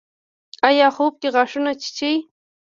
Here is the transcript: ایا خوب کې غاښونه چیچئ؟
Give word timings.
ایا 0.67 0.87
خوب 0.95 1.13
کې 1.21 1.29
غاښونه 1.35 1.71
چیچئ؟ 1.81 2.15